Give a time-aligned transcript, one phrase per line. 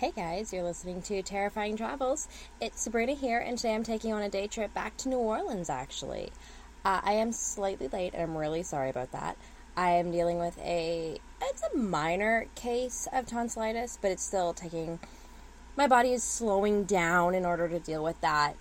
[0.00, 2.26] Hey guys, you're listening to Terrifying Travels.
[2.58, 5.68] It's Sabrina here, and today I'm taking on a day trip back to New Orleans
[5.68, 6.32] actually.
[6.86, 9.36] Uh, I am slightly late, and I'm really sorry about that.
[9.76, 15.00] I am dealing with a it's a minor case of tonsillitis, but it's still taking
[15.76, 18.56] my body is slowing down in order to deal with that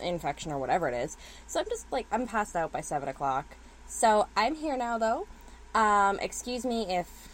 [0.00, 1.18] infection or whatever it is.
[1.46, 3.54] So I'm just like I'm passed out by seven o'clock.
[3.86, 5.26] So I'm here now though.
[5.74, 7.33] Um, excuse me if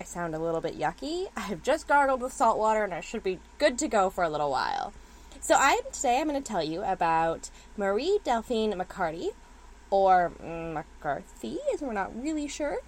[0.00, 1.26] I sound a little bit yucky.
[1.36, 4.28] I've just gargled with salt water and I should be good to go for a
[4.28, 4.92] little while.
[5.40, 9.30] So I today I'm going to tell you about Marie Delphine McCarty,
[9.90, 12.78] or McCarthy, as we're not really sure,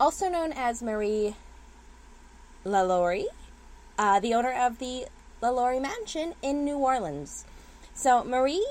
[0.00, 1.36] also known as Marie
[2.64, 3.26] LaLaurie,
[3.98, 5.06] uh, the owner of the
[5.40, 7.44] LaLaurie Mansion in New Orleans.
[7.94, 8.66] So Marie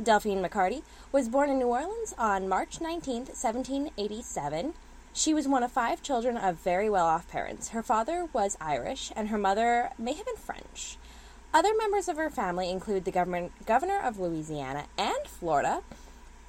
[0.00, 0.82] Delphine McCarty
[1.12, 4.74] was born in New Orleans on March 19th, 1787
[5.12, 7.70] she was one of five children of very well off parents.
[7.70, 10.96] Her father was Irish, and her mother may have been French.
[11.52, 15.82] Other members of her family include the government, governor of Louisiana and Florida.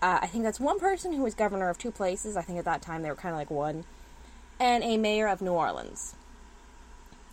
[0.02, 2.38] Uh, I think that's one person who was governor of two places.
[2.38, 3.84] I think at that time they were kind of like one.
[4.60, 6.16] And a mayor of New Orleans.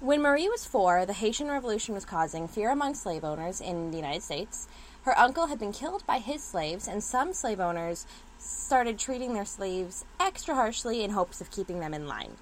[0.01, 3.97] When Marie was four, the Haitian Revolution was causing fear among slave owners in the
[3.97, 4.69] United States.
[5.03, 8.07] Her uncle had been killed by his slaves, and some slave owners
[8.39, 12.33] started treating their slaves extra harshly in hopes of keeping them in line.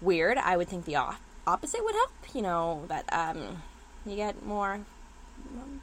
[0.00, 0.38] Weird.
[0.38, 2.10] I would think the op- opposite would help.
[2.34, 3.62] You know that um,
[4.06, 4.80] you get more
[5.54, 5.80] um,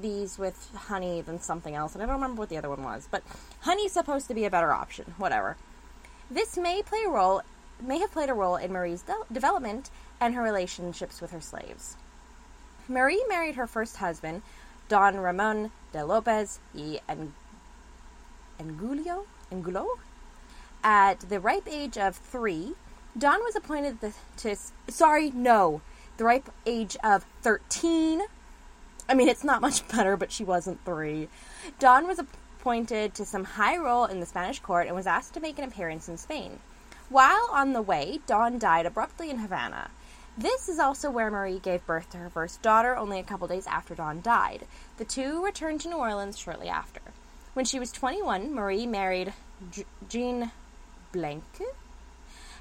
[0.00, 3.08] bees with honey than something else, and I don't remember what the other one was.
[3.10, 3.22] But
[3.60, 5.14] honey's supposed to be a better option.
[5.16, 5.56] Whatever.
[6.30, 7.42] This may play a role,
[7.80, 11.96] may have played a role in Marie's de- development and her relationships with her slaves.
[12.88, 14.42] Marie married her first husband,
[14.88, 17.00] Don Ramon de Lopez y
[18.58, 19.86] Angulo, Angulo.
[20.84, 22.74] At the ripe age of three,
[23.16, 24.56] Don was appointed the, to.
[24.88, 25.80] Sorry, no.
[26.16, 28.22] The ripe age of 13.
[29.08, 31.28] I mean, it's not much better, but she wasn't three.
[31.78, 35.40] Don was appointed to some high role in the Spanish court and was asked to
[35.40, 36.60] make an appearance in Spain.
[37.08, 39.90] While on the way, Don died abruptly in Havana.
[40.38, 43.66] This is also where Marie gave birth to her first daughter only a couple days
[43.66, 44.66] after Don died.
[44.96, 47.02] The two returned to New Orleans shortly after.
[47.54, 49.34] When she was 21, Marie married
[50.08, 50.52] Jean
[51.12, 51.62] Blanque,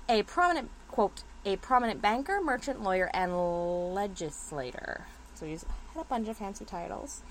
[0.09, 5.07] a prominent quote a prominent banker, merchant, lawyer, and legislator.
[5.33, 7.21] So he's had a bunch of fancy titles.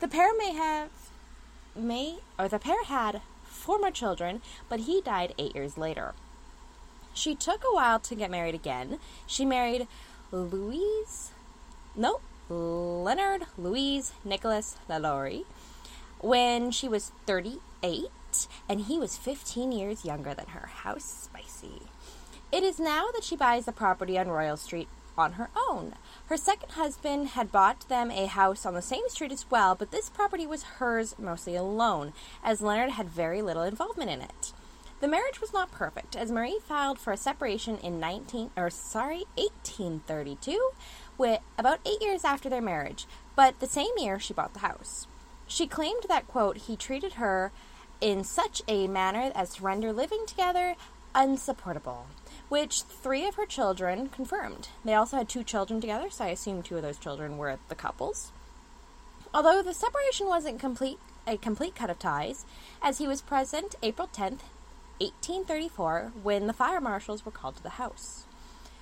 [0.00, 0.90] The pair may have
[1.74, 6.14] may or the pair had four more children, but he died eight years later.
[7.14, 8.98] She took a while to get married again.
[9.26, 9.88] She married
[10.30, 11.32] Louise,
[11.96, 15.44] no, Leonard Louise Nicholas LaLaurie
[16.20, 18.08] when she was 38
[18.68, 20.68] and he was 15 years younger than her.
[20.68, 21.82] How spicy.
[22.52, 25.94] It is now that she buys the property on Royal Street on her own.
[26.26, 29.90] Her second husband had bought them a house on the same street as well, but
[29.90, 34.52] this property was hers mostly alone, as Leonard had very little involvement in it.
[35.00, 39.24] The marriage was not perfect, as Marie filed for a separation in 19 or sorry,
[39.36, 40.70] 1832,
[41.18, 45.06] with about 8 years after their marriage, but the same year she bought the house.
[45.50, 47.50] She claimed that, quote, he treated her
[48.00, 50.76] in such a manner as to render living together
[51.12, 52.06] unsupportable,
[52.48, 54.68] which three of her children confirmed.
[54.84, 57.74] They also had two children together, so I assume two of those children were the
[57.74, 58.30] couples.
[59.34, 62.46] Although the separation wasn't complete a complete cut of ties,
[62.80, 64.42] as he was present April 10th,
[65.00, 68.24] 1834, when the fire marshals were called to the house.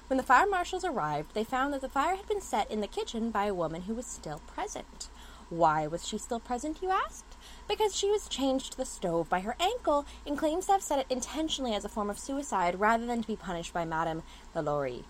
[0.08, 2.86] When the fire marshals arrived, they found that the fire had been set in the
[2.86, 5.08] kitchen by a woman who was still present.
[5.50, 7.36] Why was she still present, you asked?
[7.68, 10.98] Because she was chained to the stove by her ankle and claims to have set
[10.98, 14.22] it intentionally as a form of suicide rather than to be punished by Madame
[14.54, 15.04] LaLaurie.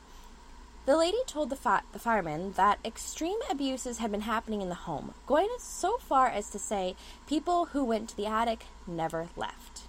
[0.86, 4.74] The lady told the, fi- the firemen that extreme abuses had been happening in the
[4.74, 6.96] home, going so far as to say
[7.26, 9.82] people who went to the attic never left.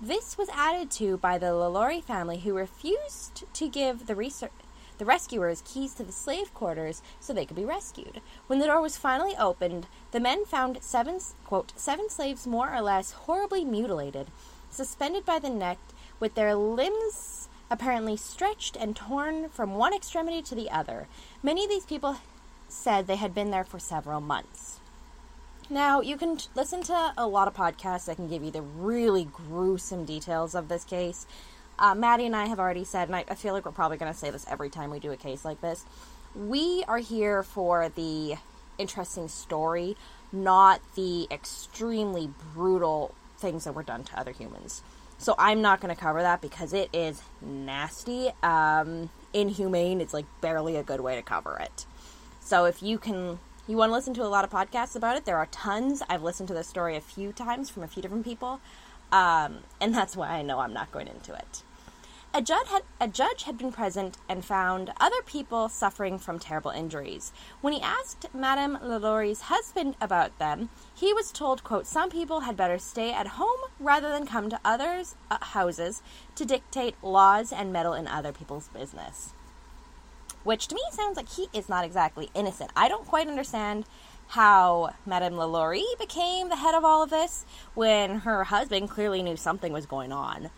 [0.00, 4.50] This was added to by the LaLaurie family, who refused to give the research
[5.02, 8.20] the rescuers keys to the slave quarters so they could be rescued.
[8.46, 12.80] When the door was finally opened, the men found seven, quote, seven slaves more or
[12.80, 14.28] less horribly mutilated,
[14.70, 15.78] suspended by the neck,
[16.20, 21.08] with their limbs apparently stretched and torn from one extremity to the other.
[21.42, 22.18] Many of these people
[22.68, 24.78] said they had been there for several months.
[25.68, 29.24] Now, you can listen to a lot of podcasts that can give you the really
[29.24, 31.26] gruesome details of this case.
[31.78, 34.12] Uh, Madi and I have already said, and I, I feel like we're probably going
[34.12, 35.84] to say this every time we do a case like this.
[36.34, 38.36] We are here for the
[38.78, 39.96] interesting story,
[40.32, 44.82] not the extremely brutal things that were done to other humans.
[45.18, 48.30] So I'm not going to cover that because it is nasty.
[48.42, 50.00] Um, inhumane.
[50.00, 51.86] It's like barely a good way to cover it.
[52.40, 55.24] So if you can, you want to listen to a lot of podcasts about it,
[55.24, 56.02] there are tons.
[56.08, 58.60] I've listened to this story a few times from a few different people.
[59.12, 61.62] Um, and that's why I know I'm not going into it.
[62.34, 66.70] A judge, had, a judge had been present and found other people suffering from terrible
[66.70, 67.30] injuries.
[67.60, 72.56] When he asked Madame Lalaurie's husband about them, he was told, quote, some people had
[72.56, 76.00] better stay at home rather than come to others' uh, houses
[76.36, 79.34] to dictate laws and meddle in other people's business.
[80.42, 82.70] Which to me sounds like he is not exactly innocent.
[82.74, 83.84] I don't quite understand
[84.32, 87.44] how Madame Lalaurie became the head of all of this
[87.74, 90.48] when her husband clearly knew something was going on.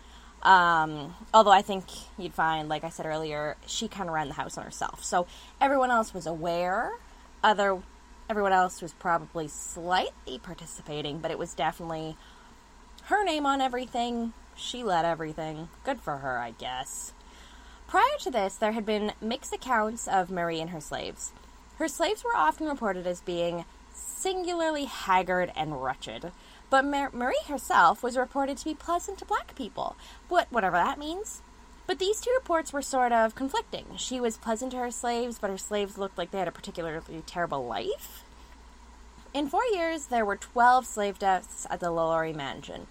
[0.44, 1.84] Um, although I think
[2.16, 5.02] you'd find, like I said earlier, she kind of ran the house on herself.
[5.02, 5.26] So
[5.60, 6.92] everyone else was aware.
[7.42, 7.82] Other,
[8.30, 12.16] everyone else was probably slightly participating, but it was definitely
[13.06, 14.34] her name on everything.
[14.54, 15.68] She led everything.
[15.84, 17.12] Good for her, I guess.
[17.88, 21.32] Prior to this, there had been mixed accounts of Marie and her slaves.
[21.78, 26.32] Her slaves were often reported as being singularly haggard and wretched.
[26.70, 29.96] But Mar- Marie herself was reported to be pleasant to black people,
[30.28, 31.42] what whatever that means.
[31.86, 33.86] But these two reports were sort of conflicting.
[33.96, 37.22] She was pleasant to her slaves, but her slaves looked like they had a particularly
[37.26, 38.24] terrible life.
[39.34, 42.86] In four years, there were 12 slave deaths at the Lalaurie mansion.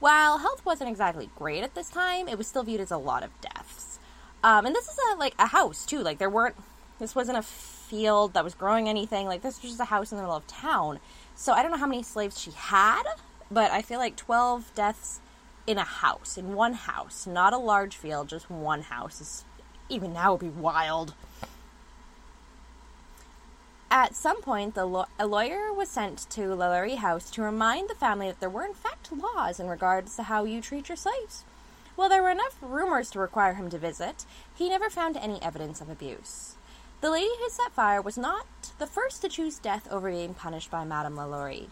[0.00, 3.22] While health wasn't exactly great at this time, it was still viewed as a lot
[3.22, 4.00] of deaths.
[4.42, 6.00] Um, and this is a, like a house too.
[6.00, 6.56] Like there weren't.
[6.98, 7.42] This wasn't a
[7.92, 9.26] field that was growing anything.
[9.26, 10.98] Like this was just a house in the middle of town.
[11.34, 13.02] So I don't know how many slaves she had,
[13.50, 15.20] but I feel like 12 deaths
[15.66, 19.44] in a house, in one house, not a large field, just one house is
[19.90, 21.12] even now would be wild.
[23.90, 27.94] At some point, the lo- a lawyer was sent to Lalaurie House to remind the
[27.94, 31.44] family that there were, in fact, laws in regards to how you treat your slaves.
[31.94, 34.24] While there were enough rumors to require him to visit,
[34.54, 36.56] he never found any evidence of abuse.
[37.02, 38.46] The lady who set fire was not
[38.78, 41.66] the first to choose death over being punished by Madame Lalaurie.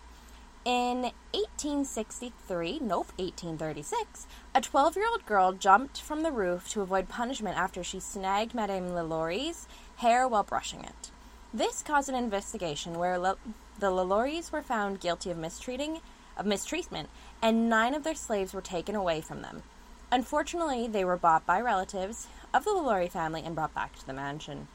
[0.64, 7.08] In 1863, nope, 1836, a 12 year old girl jumped from the roof to avoid
[7.08, 9.68] punishment after she snagged Madame Lalaurie's
[9.98, 11.12] hair while brushing it.
[11.54, 13.36] This caused an investigation where La-
[13.78, 16.00] the Lalauries were found guilty of mistreating
[16.36, 17.08] of mistreatment,
[17.40, 19.62] and nine of their slaves were taken away from them.
[20.10, 24.12] Unfortunately, they were bought by relatives of the Lalaurie family and brought back to the
[24.12, 24.66] mansion.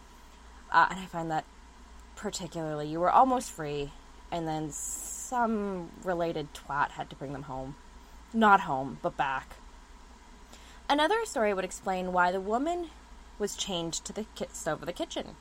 [0.75, 1.45] Uh, and I find that
[2.17, 3.93] particularly, you were almost free,
[4.29, 7.77] and then some related twat had to bring them home.
[8.33, 9.55] Not home, but back.
[10.89, 12.89] Another story would explain why the woman
[13.39, 15.37] was chained to the stove of the kitchen.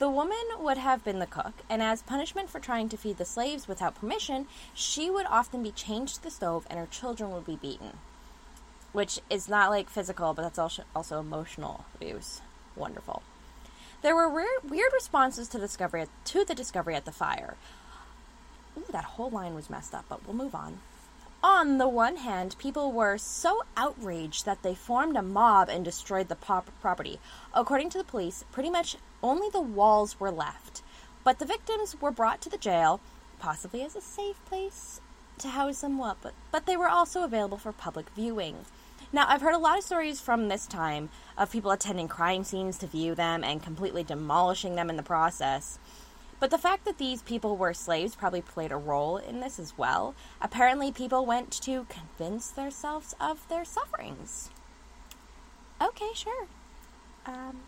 [0.00, 3.24] The woman would have been the cook, and as punishment for trying to feed the
[3.24, 7.46] slaves without permission, she would often be chained to the stove and her children would
[7.46, 7.98] be beaten.
[8.90, 12.40] Which is not like physical, but that's also, also emotional abuse.
[12.74, 13.22] Wonderful.
[14.04, 17.56] There were weird, responses to discovery at, to the discovery at the fire.
[18.76, 20.80] Ooh, that whole line was messed up, but we'll move on.
[21.42, 26.28] On the one hand, people were so outraged that they formed a mob and destroyed
[26.28, 27.18] the pop- property.
[27.54, 30.82] According to the police, pretty much only the walls were left.
[31.24, 33.00] But the victims were brought to the jail,
[33.38, 35.00] possibly as a safe place
[35.38, 38.66] to house them, but, but they were also available for public viewing.
[39.14, 41.08] Now, I've heard a lot of stories from this time
[41.38, 45.78] of people attending crime scenes to view them and completely demolishing them in the process.
[46.40, 49.78] But the fact that these people were slaves probably played a role in this as
[49.78, 50.16] well.
[50.42, 54.50] Apparently, people went to convince themselves of their sufferings.
[55.80, 56.48] Okay, sure.
[57.24, 57.60] Um,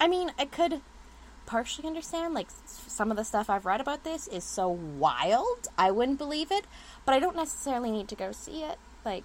[0.00, 0.80] I mean, I could
[1.44, 2.32] partially understand.
[2.32, 6.50] Like, some of the stuff I've read about this is so wild, I wouldn't believe
[6.50, 6.64] it.
[7.04, 8.78] But I don't necessarily need to go see it.
[9.04, 9.24] Like,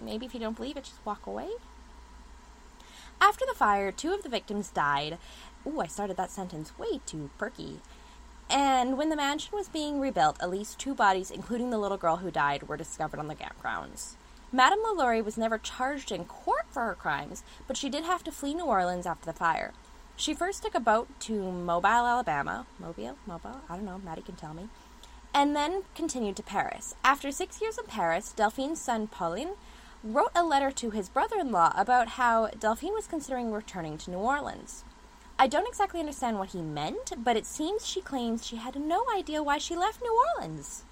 [0.00, 1.48] maybe if you don't believe it, just walk away.
[3.20, 5.18] After the fire, two of the victims died.
[5.66, 7.80] Ooh, I started that sentence way too perky.
[8.48, 12.18] And when the mansion was being rebuilt, at least two bodies, including the little girl
[12.18, 14.14] who died, were discovered on the campgrounds.
[14.52, 18.30] Madame Lalaurie was never charged in court for her crimes, but she did have to
[18.30, 19.72] flee New Orleans after the fire.
[20.14, 22.66] She first took a boat to Mobile, Alabama.
[22.78, 23.16] Mobile?
[23.26, 23.60] Mobile?
[23.68, 24.00] I don't know.
[24.02, 24.68] Madi can tell me.
[25.34, 26.94] And then continued to Paris.
[27.04, 29.56] After six years in Paris, Delphine's son, Pauline,
[30.04, 34.10] wrote a letter to his brother in law about how Delphine was considering returning to
[34.10, 34.84] New Orleans.
[35.38, 39.04] I don't exactly understand what he meant, but it seems she claims she had no
[39.14, 40.84] idea why she left New Orleans.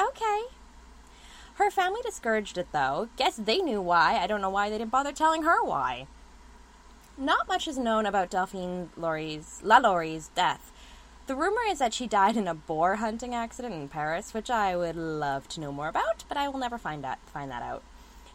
[0.00, 0.42] Okay.
[1.54, 3.08] Her family discouraged it, though.
[3.16, 4.16] Guess they knew why.
[4.16, 6.06] I don't know why they didn't bother telling her why.
[7.18, 10.72] Not much is known about Delphine Laurie's, Lalaurie's death.
[11.28, 14.74] The rumor is that she died in a boar hunting accident in Paris, which I
[14.74, 17.82] would love to know more about, but I will never find that find that out.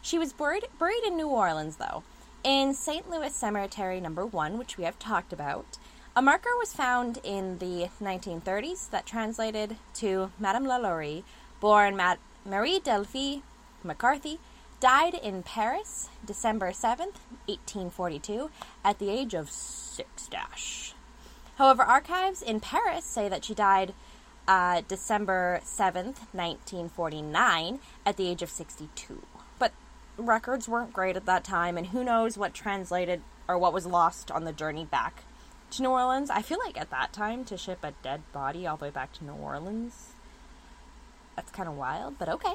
[0.00, 2.04] She was buried, buried in New Orleans, though.
[2.44, 3.10] In St.
[3.10, 5.76] Louis Cemetery Number 1, which we have talked about,
[6.14, 11.24] a marker was found in the 1930s that translated to Madame Lalaurie,
[11.58, 12.00] born
[12.46, 13.38] Marie Delphi
[13.82, 14.38] McCarthy,
[14.78, 18.50] died in Paris December 7th, 1842,
[18.84, 20.93] at the age of 6 dash.
[21.56, 23.94] However, archives in Paris say that she died
[24.46, 29.22] uh, December 7th, 1949, at the age of 62
[29.58, 29.72] But
[30.16, 34.30] records weren't great at that time, and who knows what translated or what was lost
[34.30, 35.22] on the journey back
[35.70, 36.30] to New Orleans.
[36.30, 39.12] I feel like at that time to ship a dead body all the way back
[39.14, 40.14] to New Orleans,
[41.36, 42.54] that's kind of wild, but okay.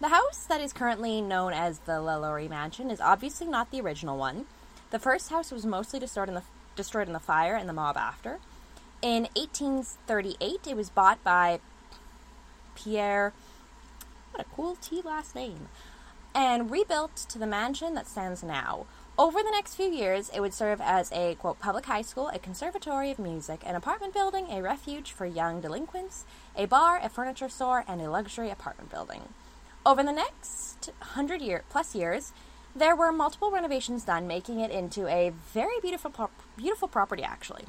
[0.00, 4.16] The house that is currently known as the LaLaurie Mansion is obviously not the original
[4.16, 4.46] one.
[4.90, 6.42] The first house was mostly destroyed in the,
[6.78, 8.38] destroyed in the fire and the mob after.
[9.02, 11.60] In 1838, it was bought by
[12.74, 13.34] Pierre.
[14.30, 15.68] What a cool T last name
[16.34, 18.86] and rebuilt to the mansion that stands now.
[19.18, 22.38] Over the next few years, it would serve as a quote public high school, a
[22.38, 26.24] conservatory of music, an apartment building, a refuge for young delinquents,
[26.56, 29.22] a bar, a furniture store, and a luxury apartment building.
[29.84, 32.32] Over the next hundred year plus years,
[32.78, 37.22] there were multiple renovations done, making it into a very beautiful, beautiful property.
[37.22, 37.64] Actually,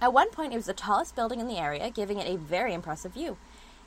[0.00, 2.74] at one point, it was the tallest building in the area, giving it a very
[2.74, 3.36] impressive view.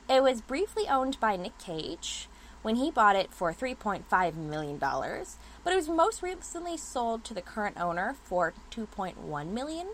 [0.08, 2.28] It was briefly owned by Nick Cage,
[2.62, 7.42] when he bought it for $3.5 million, but it was most recently sold to the
[7.42, 9.88] current owner for 2.1 million,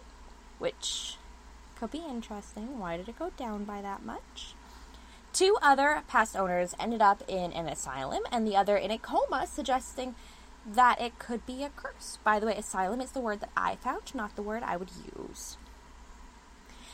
[0.58, 1.16] which
[1.78, 2.78] could be interesting.
[2.78, 4.54] Why did it go down by that much?
[5.32, 9.46] Two other past owners ended up in an asylum and the other in a coma,
[9.46, 10.14] suggesting
[10.66, 12.18] that it could be a curse.
[12.24, 14.90] By the way, asylum is the word that I found, not the word I would
[15.16, 15.56] use.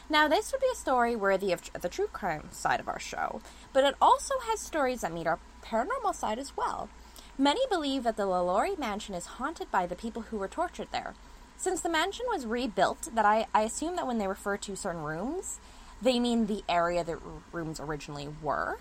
[0.08, 3.40] Now, this would be a story worthy of the true crime side of our show,
[3.72, 6.90] but it also has stories that meet our paranormal side as well.
[7.38, 11.14] Many believe that the LaLaurie mansion is haunted by the people who were tortured there.
[11.56, 15.02] Since the mansion was rebuilt, that I, I assume that when they refer to certain
[15.02, 15.58] rooms,
[16.04, 17.18] they mean the area that
[17.50, 18.78] rooms originally were.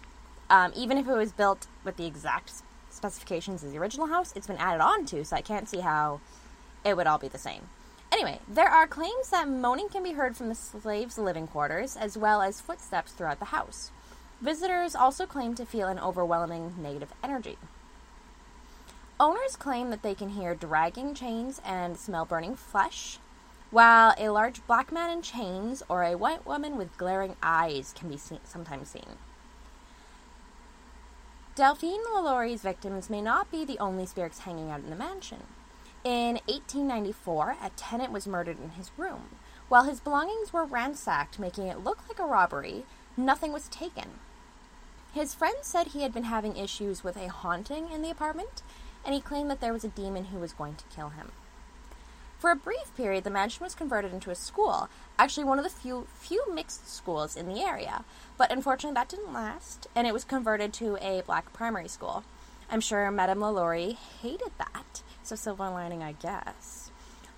[0.50, 2.52] Um, even if it was built with the exact
[2.90, 6.20] specifications as the original house, it's been added on to, so I can't see how
[6.86, 7.70] it would all be the same.
[8.12, 12.16] Anyway, there are claims that moaning can be heard from the slaves' living quarters, as
[12.16, 13.90] well as footsteps throughout the house.
[14.40, 17.58] Visitors also claim to feel an overwhelming negative energy.
[19.20, 23.18] Owners claim that they can hear dragging chains and smell burning flesh,
[23.74, 28.08] while a large black man in chains or a white woman with glaring eyes can
[28.08, 29.18] be seen, sometimes seen.
[31.56, 35.42] Delphine Lalaurie's victims may not be the only spirits hanging out in the mansion.
[36.04, 39.38] In 1894, a tenant was murdered in his room.
[39.70, 42.86] While his belongings were ransacked, making it look like a robbery,
[43.18, 44.20] nothing was taken.
[45.14, 48.62] His friend said he had been having issues with a haunting in the apartment,
[49.04, 51.32] and he claimed that there was a demon who was going to kill him.
[52.44, 55.70] For a brief period, the mansion was converted into a school, actually one of the
[55.70, 58.04] few few mixed schools in the area.
[58.38, 62.26] But unfortunately, that didn't last, and it was converted to a black primary school.
[62.70, 66.92] I'm sure Madame LaLaurie hated that, so, silver lining, I guess.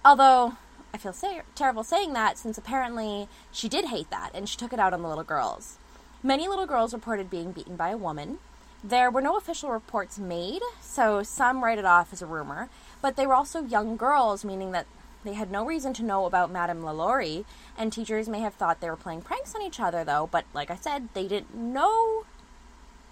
[0.03, 0.53] Although,
[0.91, 1.13] I feel
[1.53, 5.03] terrible saying that since apparently she did hate that and she took it out on
[5.03, 5.77] the little girls.
[6.23, 8.39] Many little girls reported being beaten by a woman.
[8.83, 12.69] There were no official reports made, so some write it off as a rumor,
[13.01, 14.85] but they were also young girls, meaning that
[15.25, 17.45] they had no reason to know about Madame LaLaurie,
[17.77, 20.71] and teachers may have thought they were playing pranks on each other, though, but like
[20.71, 22.25] I said, they didn't know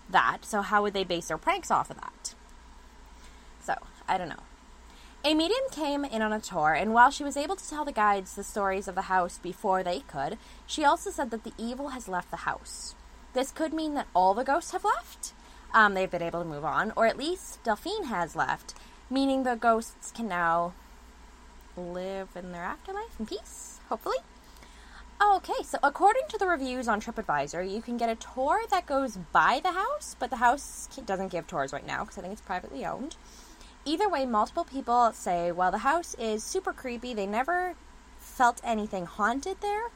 [0.09, 2.35] that, so how would they base their pranks off of that?
[3.65, 3.75] So,
[4.07, 4.43] I don't know.
[5.25, 7.91] A medium came in on a tour, and while she was able to tell the
[7.91, 11.89] guides the stories of the house before they could, she also said that the evil
[11.89, 12.93] has left the house.
[13.33, 15.33] This could mean that all the ghosts have left.
[15.73, 18.75] Um, they've been able to move on, or at least Delphine has left,
[19.09, 20.73] meaning the ghosts can now
[21.77, 24.17] live in their afterlife in peace, hopefully.
[25.21, 29.17] Okay, so according to the reviews on TripAdvisor, you can get a tour that goes
[29.31, 32.41] by the house, but the house doesn't give tours right now because I think it's
[32.41, 33.15] privately owned.
[33.85, 37.75] Either way, multiple people say while the house is super creepy, they never
[38.19, 39.89] felt anything haunted there.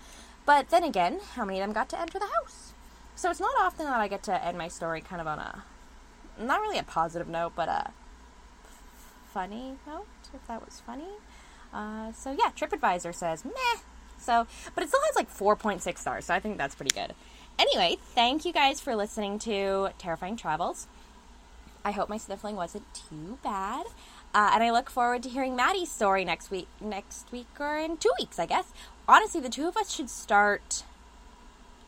[0.46, 2.74] But then again, how many of them got to enter the house?
[3.16, 5.64] So it's not often that I get to end my story kind of on a
[6.40, 7.92] not really a positive note, but a
[9.34, 11.18] funny note, if that was funny.
[11.78, 13.52] Uh, so yeah, TripAdvisor says meh.
[14.18, 17.14] So, but it still has like 4.6 stars, so I think that's pretty good.
[17.60, 20.88] Anyway, thank you guys for listening to Terrifying Travels.
[21.86, 23.86] I hope my sniffling wasn't too bad.
[24.34, 27.98] Uh, and I look forward to hearing Madi's story next week, next week or in
[27.98, 28.74] two weeks, I guess.
[29.08, 30.84] Honestly, the two of us should start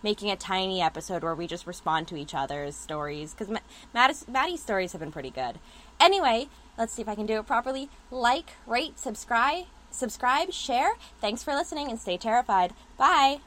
[0.03, 3.53] making a tiny episode where we just respond to each other's stories because
[3.93, 5.60] Madi's, Madi's stories have been pretty good.
[6.00, 7.89] Anyway, let's see if I can do it properly.
[8.10, 10.93] Like, rate, subscribe, subscribe, share.
[11.22, 12.74] Thanks for listening and stay terrified.
[12.98, 13.39] Bye.